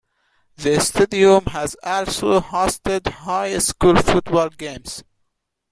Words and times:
The 0.55 0.79
stadium 0.79 1.45
has 1.45 1.75
also 1.83 2.39
hosted 2.39 3.05
high 3.07 3.55
school 3.59 3.95
football 3.97 4.49
games. 4.49 5.03